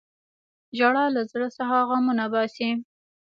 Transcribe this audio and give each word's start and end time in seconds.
•ژړا 0.77 1.05
له 1.15 1.21
زړه 1.31 1.47
څخه 1.57 1.77
غمونه 1.89 2.25
باسي. 2.33 2.69